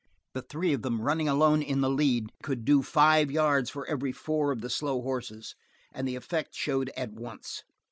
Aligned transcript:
The 0.33 0.41
three 0.41 0.73
of 0.73 0.81
them 0.81 0.99
running 0.99 1.27
alone 1.27 1.59
the 1.59 1.75
lead 1.87 2.31
could 2.41 2.65
do 2.65 2.81
five 2.81 3.29
yards 3.29 3.69
for 3.69 3.85
every 3.85 4.11
four 4.11 4.51
of 4.51 4.61
the 4.61 4.69
slow 4.71 4.99
horses, 5.03 5.53
and 5.93 6.07
the 6.07 6.15
effect 6.15 6.55
showed 6.55 6.89
at 6.97 7.11
once. 7.13 7.61